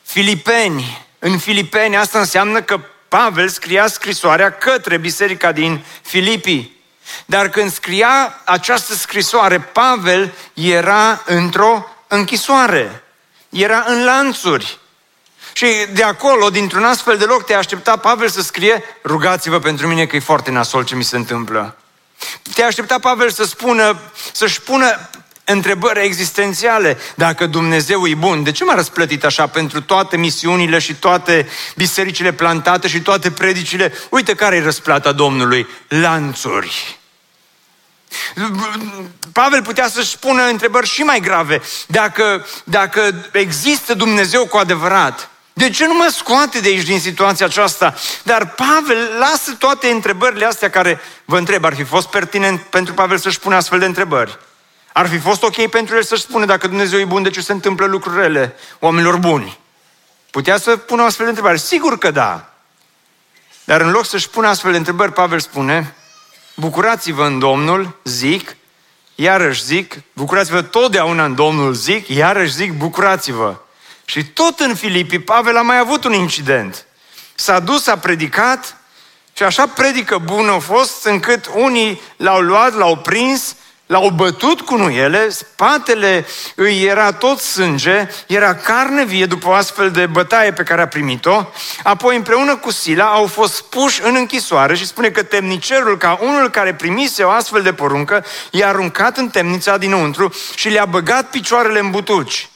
[0.03, 1.97] Filipeni, în Filipeni.
[1.97, 6.81] Asta înseamnă că Pavel scria scrisoarea către biserica din Filipii.
[7.27, 13.03] Dar când scria această scrisoare, Pavel era într-o închisoare.
[13.49, 14.79] Era în lanțuri.
[15.53, 20.07] Și de acolo, dintr-un astfel de loc, te aștepta Pavel să scrie, rugați-vă pentru mine
[20.07, 21.77] că e foarte nasol ce mi se întâmplă.
[22.55, 24.01] Te aștepta Pavel să spună,
[24.33, 25.11] să-și pună
[25.45, 26.99] întrebări existențiale.
[27.15, 32.33] Dacă Dumnezeu e bun, de ce m-a răsplătit așa pentru toate misiunile și toate bisericile
[32.33, 33.93] plantate și toate predicile?
[34.11, 35.67] Uite care e răsplata Domnului.
[35.89, 37.01] Lanțuri.
[39.33, 41.63] Pavel putea să-și pună întrebări și mai grave.
[41.87, 47.47] Dacă, dacă există Dumnezeu cu adevărat, de ce nu mă scoate de aici din situația
[47.47, 47.95] aceasta?
[48.23, 51.65] Dar Pavel lasă toate întrebările astea care vă întreb.
[51.65, 54.39] Ar fi fost pertinent pentru Pavel să-și pună astfel de întrebări?
[54.93, 57.53] Ar fi fost ok pentru el să-și spună dacă Dumnezeu e bun, de ce se
[57.53, 59.59] întâmplă lucrurile oamenilor buni?
[60.31, 61.61] Putea să pună astfel de întrebări?
[61.61, 62.53] Sigur că da.
[63.65, 65.95] Dar în loc să-și pună astfel de întrebări, Pavel spune,
[66.55, 68.57] bucurați-vă în Domnul, zic,
[69.15, 73.57] iarăși zic, bucurați-vă totdeauna în Domnul, zic, iarăși zic, bucurați-vă.
[74.05, 76.87] Și tot în Filipii, Pavel a mai avut un incident.
[77.35, 78.77] S-a dus, a predicat
[79.33, 83.57] și așa predică bună a fost încât unii l-au luat, l-au prins,
[83.93, 89.91] l-au bătut cu nuiele, spatele îi era tot sânge, era carne vie după o astfel
[89.91, 91.47] de bătaie pe care a primit-o,
[91.83, 96.51] apoi împreună cu Sila au fost puși în închisoare și spune că temnicerul, ca unul
[96.51, 101.79] care primise o astfel de poruncă, i-a aruncat în temnița dinăuntru și le-a băgat picioarele
[101.79, 102.49] în butuci.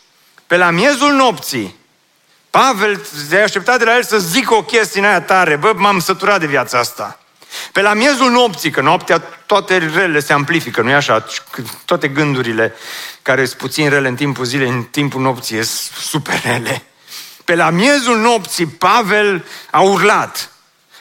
[0.47, 1.77] Pe la miezul nopții,
[2.51, 5.57] Pavel se așteptat de la el să zică o chestie în aia tare.
[5.57, 7.19] Bă, m-am săturat de viața asta.
[7.73, 11.27] Pe la miezul nopții, că noaptea toate relele se amplifică, nu-i așa?
[11.85, 12.75] Toate gândurile
[13.23, 16.83] care sunt puțin rele în timpul zilei, în timpul nopții, sunt super rele.
[17.45, 20.51] Pe la miezul nopții, Pavel a urlat.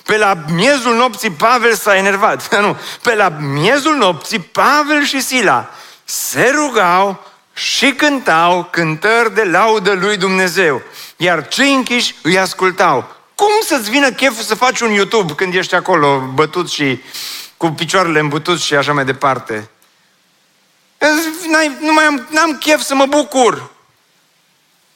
[0.03, 2.55] Pe la miezul nopții, Pavel s-a enervat.
[2.61, 5.69] Nu, pe la miezul nopții, Pavel și Sila
[6.03, 10.81] se rugau și cântau cântări de laudă lui Dumnezeu.
[11.17, 13.15] Iar cei închiși îi ascultau.
[13.35, 16.99] Cum să-ți vină cheful să faci un YouTube când ești acolo bătut și
[17.67, 19.69] cu picioarele îmbutut și așa mai departe?
[21.79, 23.71] nu mai am, n-am chef să mă bucur.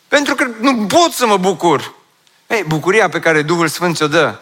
[0.08, 1.94] Pentru că nu pot să mă bucur.
[2.48, 4.40] Ei, bucuria pe care Duhul Sfânt ți-o dă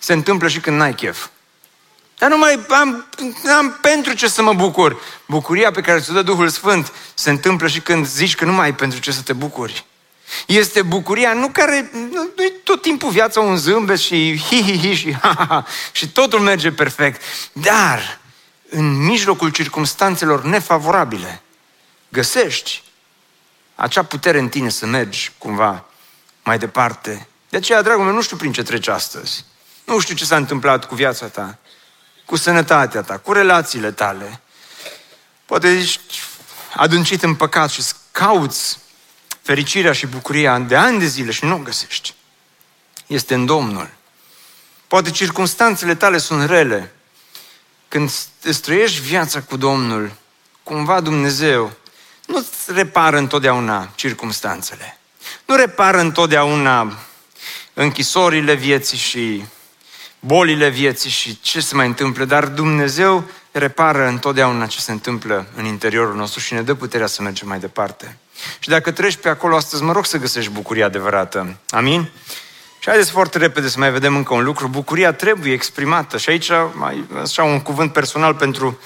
[0.00, 1.26] se întâmplă și când n-ai chef.
[2.18, 3.06] Dar nu mai am,
[3.56, 5.00] am pentru ce să mă bucur.
[5.26, 8.64] Bucuria pe care ți-o dă Duhul Sfânt se întâmplă și când zici că nu mai
[8.64, 9.84] ai pentru ce să te bucuri.
[10.46, 15.66] Este bucuria nu care, nu e tot timpul viața un zâmbet și hi-hi-hi și ha-ha-ha
[15.92, 17.22] și totul merge perfect.
[17.52, 18.20] Dar
[18.68, 21.42] în mijlocul circumstanțelor nefavorabile
[22.08, 22.82] găsești
[23.74, 25.84] acea putere în tine să mergi cumva
[26.44, 27.28] mai departe.
[27.48, 29.44] De aceea, dragul meu, nu știu prin ce treci astăzi.
[29.84, 31.58] Nu știu ce s-a întâmplat cu viața ta,
[32.24, 34.40] cu sănătatea ta, cu relațiile tale.
[35.46, 36.20] Poate ești
[36.76, 38.78] adâncit în păcat și cauți
[39.50, 42.14] fericirea și bucuria de ani de zile și nu o găsești.
[43.06, 43.88] Este în Domnul.
[44.86, 46.92] Poate circunstanțele tale sunt rele.
[47.88, 48.10] Când
[48.42, 50.12] îți trăiești viața cu Domnul,
[50.62, 51.72] cumva Dumnezeu
[52.26, 54.98] nu-ți repară întotdeauna circunstanțele.
[55.46, 56.98] Nu repară întotdeauna
[57.74, 59.44] închisorile vieții și
[60.20, 65.64] bolile vieții și ce se mai întâmplă, dar Dumnezeu repară întotdeauna ce se întâmplă în
[65.64, 68.18] interiorul nostru și ne dă puterea să mergem mai departe.
[68.58, 71.56] Și dacă treci pe acolo astăzi, mă rog să găsești bucuria adevărată.
[71.68, 72.10] Amin?
[72.78, 74.68] Și haideți foarte repede să mai vedem încă un lucru.
[74.68, 76.18] Bucuria trebuie exprimată.
[76.18, 78.78] Și aici, mai, așa, un cuvânt personal pentru,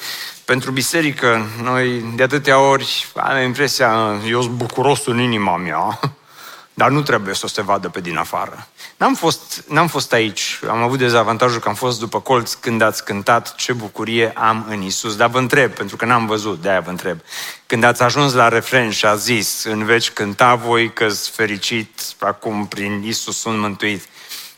[0.45, 1.47] pentru biserică.
[1.63, 6.01] Noi, de atâtea ori, am impresia, eu sunt bucuros în inima mea,
[6.81, 8.69] dar nu trebuie să o se vadă pe din afară.
[8.97, 13.05] N-am fost, n-am fost aici, am avut dezavantajul că am fost după colț când ați
[13.05, 15.17] cântat ce bucurie am în Isus.
[15.17, 17.19] Dar vă întreb, pentru că n-am văzut, de-aia vă întreb.
[17.67, 22.67] Când ați ajuns la refren și a zis, în veci cânta voi că fericit, acum
[22.67, 24.05] prin Isus sunt mântuit,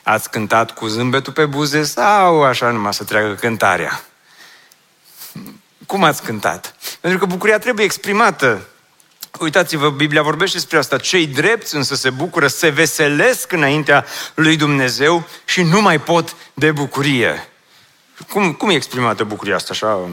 [0.02, 4.04] ați cântat cu zâmbetul pe buze sau așa numai să treacă cântarea?
[5.86, 6.76] Cum ați cântat?
[7.00, 8.68] Pentru că bucuria trebuie exprimată
[9.38, 10.98] Uitați-vă, Biblia vorbește despre asta.
[10.98, 16.72] Cei drepți însă se bucură, se veselesc înaintea lui Dumnezeu și nu mai pot de
[16.72, 17.48] bucurie.
[18.30, 19.68] Cum, cum e exprimată bucuria asta?
[19.70, 20.08] Așa,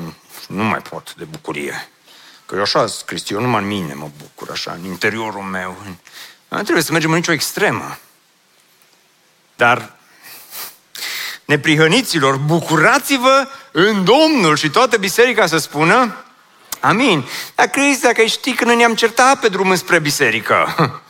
[0.48, 1.90] nu mai pot de bucurie.
[2.46, 5.78] Că eu așa scris, eu numai în mine mă bucur, așa, în interiorul meu.
[6.48, 7.98] Nu trebuie să mergem în nicio extremă.
[9.56, 9.96] Dar
[11.46, 16.24] neprihăniților, bucurați-vă în Domnul și toată biserica să spună
[16.84, 17.26] Amin.
[17.56, 20.76] Dar crezi dacă știi că noi ne-am certat pe drum spre biserică.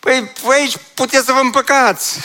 [0.00, 2.20] Păi, păi aici puteți să vă împăcați.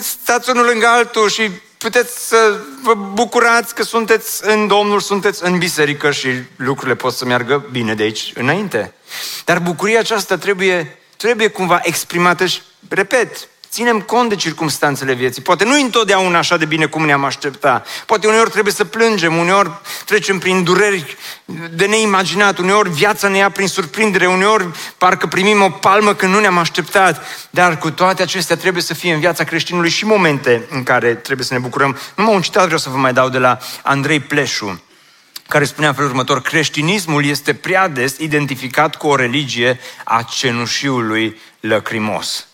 [0.00, 5.58] Stați unul lângă altul și puteți să vă bucurați că sunteți în Domnul, sunteți în
[5.58, 8.94] biserică și lucrurile pot să meargă bine de aici înainte.
[9.44, 15.42] Dar bucuria aceasta trebuie, trebuie cumva exprimată și, repet, ținem cont de circumstanțele vieții.
[15.42, 17.82] Poate nu întotdeauna așa de bine cum ne-am aștepta.
[18.06, 19.70] Poate uneori trebuie să plângem, uneori
[20.04, 21.16] trecem prin dureri
[21.70, 24.66] de neimaginat, uneori viața ne ia prin surprindere, uneori
[24.98, 27.26] parcă primim o palmă când nu ne-am așteptat.
[27.50, 31.46] Dar cu toate acestea trebuie să fie în viața creștinului și momente în care trebuie
[31.46, 31.98] să ne bucurăm.
[32.16, 34.82] Numai un citat vreau să vă mai dau de la Andrei Pleșu
[35.48, 41.40] care spunea în felul următor, creștinismul este prea des identificat cu o religie a cenușiului
[41.60, 42.46] lăcrimos.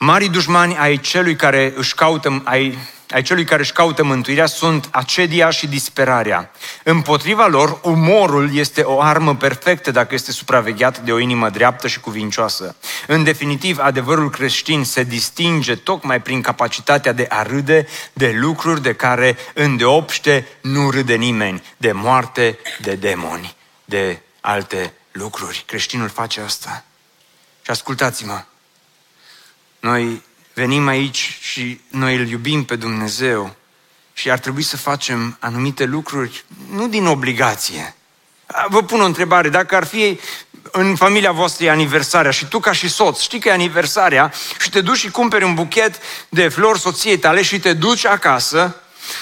[0.00, 2.78] Marii dușmani ai celui care își caută, ai,
[3.10, 6.50] ai celui care își caută mântuirea sunt acedia și disperarea.
[6.82, 12.00] Împotriva lor, umorul este o armă perfectă dacă este supravegheat de o inimă dreaptă și
[12.00, 12.76] cuvincioasă.
[13.06, 18.92] În definitiv, adevărul creștin se distinge tocmai prin capacitatea de a râde de lucruri de
[18.92, 25.64] care îndeopște nu râde nimeni, de moarte, de demoni, de alte lucruri.
[25.66, 26.84] Creștinul face asta.
[27.62, 28.44] Și ascultați-mă,
[29.80, 30.22] noi
[30.54, 33.56] venim aici și noi îl iubim pe Dumnezeu
[34.12, 37.94] și ar trebui să facem anumite lucruri nu din obligație.
[38.68, 40.20] Vă pun o întrebare, dacă ar fi
[40.72, 44.80] în familia voastră aniversarea și tu ca și soț știi că e aniversarea și te
[44.80, 48.76] duci și cumperi un buchet de flori soției tale și te duci acasă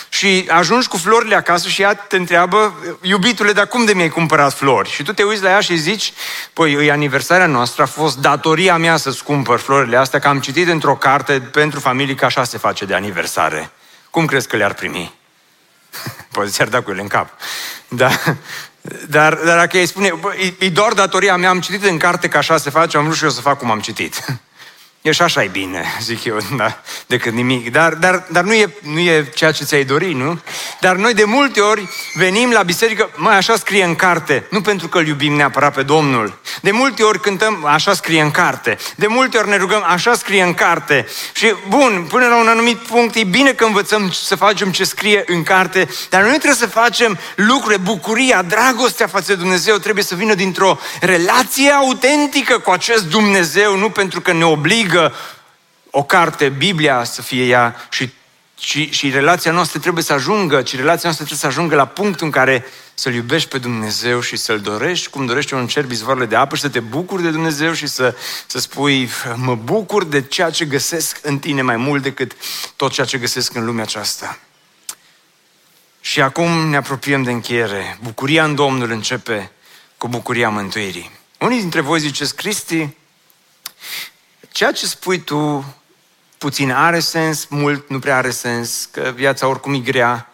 [0.08, 4.54] și ajungi cu florile acasă și ea te întreabă, iubitule, dar cum de mi-ai cumpărat
[4.54, 4.90] flori?
[4.90, 6.12] Și tu te uiți la ea și zici,
[6.52, 10.68] păi, e aniversarea noastră, a fost datoria mea să-ți cumpăr florile astea, că am citit
[10.68, 13.70] într-o carte pentru familie că așa se face de aniversare.
[14.10, 15.14] Cum crezi că le-ar primi?
[16.32, 17.28] Poate ți-ar da cu ele în cap.
[17.88, 18.10] Da.
[19.08, 22.28] Dar, dar dacă îi spune, bă, e, e doar datoria mea, am citit în carte
[22.28, 24.24] că așa se face, am vrut și eu să fac cum am citit.
[25.06, 27.70] E și așa e bine, zic eu, da, decât nimic.
[27.70, 30.38] Dar, dar, dar nu, e, nu e ceea ce ți-ai dori, nu?
[30.80, 34.88] Dar noi de multe ori venim la biserică, mai așa scrie în carte, nu pentru
[34.88, 36.38] că îl iubim neapărat pe Domnul.
[36.60, 38.78] De multe ori cântăm, așa scrie în carte.
[38.96, 41.06] De multe ori ne rugăm, așa scrie în carte.
[41.32, 45.24] Și bun, până la un anumit punct, e bine că învățăm să facem ce scrie
[45.26, 50.14] în carte, dar noi trebuie să facem lucruri, bucuria, dragostea față de Dumnezeu trebuie să
[50.14, 55.14] vină dintr-o relație autentică cu acest Dumnezeu, nu pentru că ne obligă obligă
[55.90, 58.12] o carte, Biblia, să fie ea și,
[58.58, 62.26] și, și relația noastră trebuie să ajungă, ci relația noastră trebuie să ajungă la punctul
[62.26, 66.36] în care să-L iubești pe Dumnezeu și să-L dorești, cum dorești un cer bizvoarele de
[66.36, 68.14] apă și să te bucuri de Dumnezeu și să,
[68.46, 72.32] să spui, mă bucur de ceea ce găsesc în tine mai mult decât
[72.76, 74.38] tot ceea ce găsesc în lumea aceasta.
[76.00, 77.98] Și acum ne apropiem de încheiere.
[78.02, 79.50] Bucuria în Domnul începe
[79.96, 81.10] cu bucuria mântuirii.
[81.38, 82.88] Unii dintre voi ziceți, Cristi,
[84.56, 85.74] ceea ce spui tu
[86.38, 90.32] puțin are sens, mult nu prea are sens, că viața oricum e grea.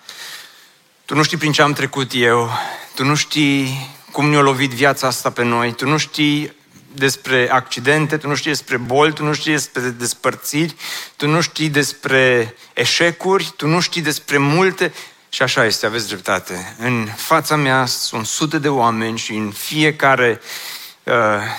[1.04, 2.50] Tu nu știi prin ce am trecut eu,
[2.94, 6.56] tu nu știi cum ne-a lovit viața asta pe noi, tu nu știi
[6.94, 10.76] despre accidente, tu nu știi despre boli, tu nu știi despre despărțiri,
[11.16, 14.92] tu nu știi despre eșecuri, tu nu știi despre multe.
[15.28, 16.76] Și așa este, aveți dreptate.
[16.78, 20.81] În fața mea sunt sute de oameni și în fiecare Uh,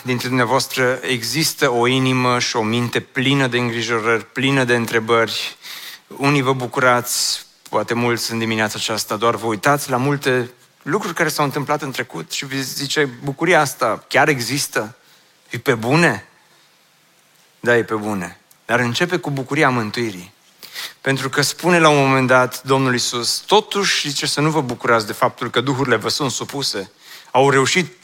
[0.04, 5.58] dintre dumneavoastră există o inimă și o minte plină de îngrijorări, plină de întrebări.
[6.08, 11.30] Unii vă bucurați, poate mulți în dimineața aceasta, doar vă uitați la multe lucruri care
[11.30, 14.96] s-au întâmplat în trecut și vi zice, bucuria asta chiar există?
[15.50, 16.28] E pe bune?
[17.60, 18.39] Da, e pe bune.
[18.66, 20.34] Dar începe cu bucuria mântuirii.
[21.02, 25.06] Pentru că spune la un moment dat Domnul Isus, totuși zice să nu vă bucurați
[25.06, 26.91] de faptul că duhurile vă sunt supuse.
[27.32, 28.03] Au reușit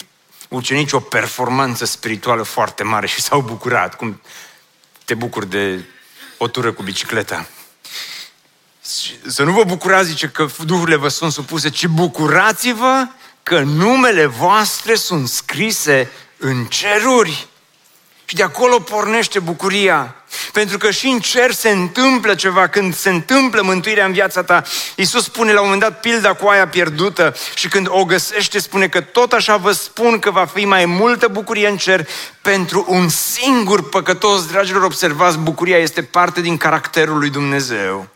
[0.50, 4.22] ucenici o performanță spirituală foarte mare și s-au bucurat, cum
[5.06, 5.84] te bucuri de
[6.38, 7.48] o tură cu bicicleta.
[9.26, 13.08] Să nu vă bucurați, zice, că duhurile vă sunt supuse, ci bucurați-vă
[13.44, 17.48] că numele voastre sunt scrise în ceruri.
[18.26, 20.19] Și de acolo pornește bucuria.
[20.52, 24.64] Pentru că și în cer se întâmplă ceva, când se întâmplă mântuirea în viața ta.
[24.96, 28.88] Iisus spune la un moment dat pilda cu aia pierdută și când o găsește spune
[28.88, 32.08] că tot așa vă spun că va fi mai multă bucurie în cer
[32.42, 34.46] pentru un singur păcătos.
[34.46, 38.08] Dragilor, observați, bucuria este parte din caracterul lui Dumnezeu.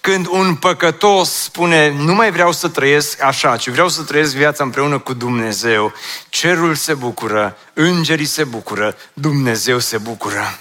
[0.00, 4.64] Când un păcătos spune, nu mai vreau să trăiesc așa, ci vreau să trăiesc viața
[4.64, 5.92] împreună cu Dumnezeu,
[6.28, 10.58] cerul se bucură, îngerii se bucură, Dumnezeu se bucură.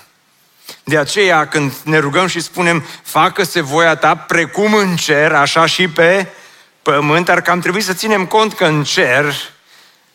[0.89, 5.87] De aceea, când ne rugăm și spunem, facă-se voia ta precum în cer, așa și
[5.87, 6.27] pe
[6.81, 9.33] pământ, ar cam trebui să ținem cont că în cer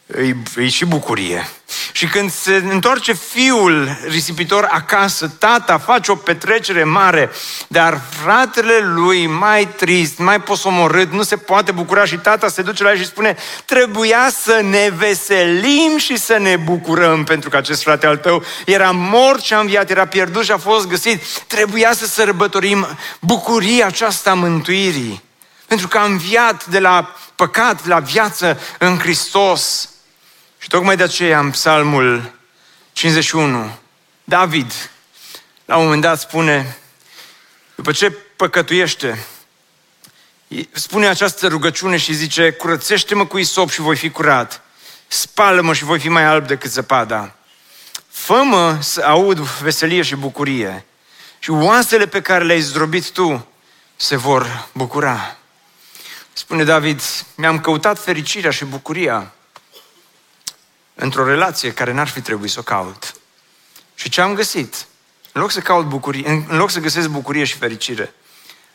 [0.07, 1.49] e, e și bucurie.
[1.93, 7.31] Și când se întoarce fiul risipitor acasă, tata face o petrecere mare,
[7.69, 12.83] dar fratele lui mai trist, mai posomorât, nu se poate bucura și tata se duce
[12.83, 17.83] la el și spune trebuia să ne veselim și să ne bucurăm pentru că acest
[17.83, 21.23] frate al tău era mort și a înviat, era pierdut și a fost găsit.
[21.47, 22.87] Trebuia să sărbătorim
[23.21, 25.23] bucuria aceasta a mântuirii.
[25.67, 29.89] Pentru că a înviat de la păcat la viață în Hristos.
[30.65, 32.33] Și tocmai de aceea în psalmul
[32.93, 33.79] 51,
[34.25, 34.91] David,
[35.65, 36.77] la un moment dat spune,
[37.75, 39.27] după ce păcătuiește,
[40.73, 44.63] spune această rugăciune și zice, curățește-mă cu isop și voi fi curat,
[45.07, 47.35] spală-mă și voi fi mai alb decât zăpada.
[48.09, 50.85] Fă-mă să aud veselie și bucurie
[51.39, 53.49] și oasele pe care le-ai zdrobit tu
[53.97, 55.37] se vor bucura.
[56.33, 57.01] Spune David,
[57.35, 59.33] mi-am căutat fericirea și bucuria
[60.95, 63.15] într-o relație care n-ar fi trebuit să o caut.
[63.95, 64.87] Și ce am găsit?
[65.33, 68.15] În loc să caut bucurie, în loc să găsesc bucurie și fericire,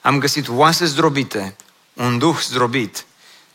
[0.01, 1.55] am găsit oase zdrobite,
[1.93, 3.05] un duh zdrobit,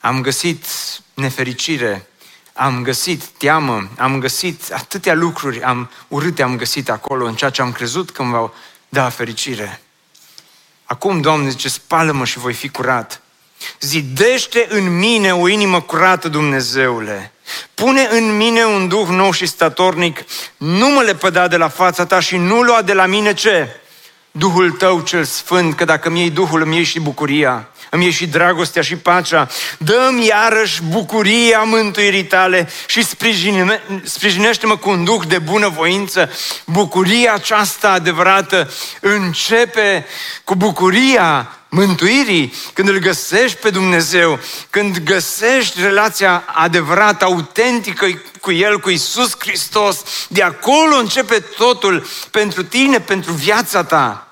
[0.01, 0.67] am găsit
[1.15, 2.09] nefericire,
[2.53, 7.63] am găsit teamă, am găsit atâtea lucruri am, urâte am găsit acolo în ceea ce
[7.63, 8.53] am crezut că îmi va
[8.89, 9.81] da fericire.
[10.85, 13.23] Acum, Doamne, zice, spală-mă și voi fi curat.
[13.81, 17.34] Zidește în mine o inimă curată, Dumnezeule.
[17.75, 20.25] Pune în mine un duh nou și statornic,
[20.57, 23.81] nu mă lepăda de la fața ta și nu lua de la mine ce?
[24.31, 28.13] Duhul tău cel sfânt, că dacă mi iei Duhul, îmi iei și bucuria, îmi iei
[28.13, 29.49] și dragostea și pacea.
[29.79, 36.31] Dă-mi iarăși bucuria mântuirii tale și sprijine, sprijinește-mă cu un duh de bunăvoință.
[36.65, 38.71] Bucuria aceasta adevărată
[39.01, 40.07] începe
[40.45, 44.39] cu bucuria mântuirii, când îl găsești pe Dumnezeu,
[44.71, 48.07] când găsești relația adevărată, autentică
[48.41, 54.24] cu El, cu Isus Hristos, de acolo începe totul pentru tine, pentru viața ta.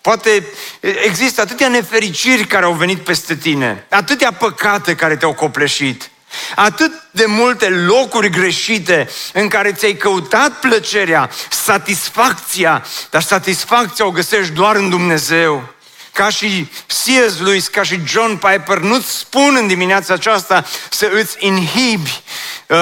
[0.00, 0.46] Poate
[0.80, 6.10] există atâtea nefericiri care au venit peste tine, atâtea păcate care te-au copleșit,
[6.54, 14.52] atât de multe locuri greșite în care ți-ai căutat plăcerea, satisfacția, dar satisfacția o găsești
[14.52, 15.74] doar în Dumnezeu
[16.12, 17.40] ca și C.S.
[17.40, 22.22] Lewis, ca și John Piper, nu-ți spun în dimineața aceasta să îți inhibi
[22.66, 22.76] uh,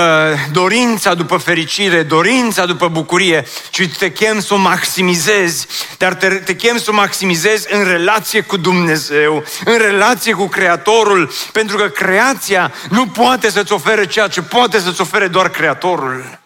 [0.52, 5.66] dorința după fericire, dorința după bucurie, ci te chem să o maximizezi,
[5.98, 11.32] dar te, te chem să o maximizezi în relație cu Dumnezeu, în relație cu Creatorul,
[11.52, 16.38] pentru că creația nu poate să-ți ofere ceea ce poate să-ți ofere doar Creatorul.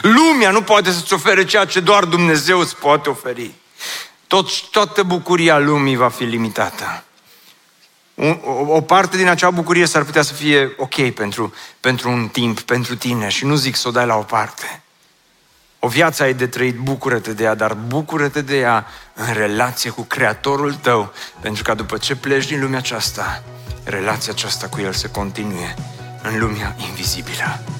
[0.00, 3.59] Lumea nu poate să-ți ofere ceea ce doar Dumnezeu îți poate oferi
[4.30, 7.04] tot, toată bucuria lumii va fi limitată.
[8.14, 12.60] O, o parte din acea bucurie s-ar putea să fie ok pentru, pentru un timp,
[12.60, 14.82] pentru tine și nu zic să o dai la o parte.
[15.78, 20.02] O viață ai de trăit, bucură-te de ea, dar bucură-te de ea în relație cu
[20.02, 23.42] Creatorul tău, pentru că după ce pleci din lumea aceasta,
[23.84, 25.74] relația aceasta cu El se continue
[26.22, 27.79] în lumea invizibilă.